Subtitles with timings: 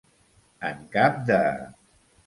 [0.71, 1.39] En cap de.